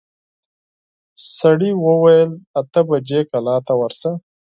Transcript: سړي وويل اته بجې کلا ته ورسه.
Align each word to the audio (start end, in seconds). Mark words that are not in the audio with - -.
سړي 1.37 1.71
وويل 1.85 2.31
اته 2.59 2.81
بجې 2.89 3.21
کلا 3.31 3.55
ته 3.65 3.73
ورسه. 3.81 4.11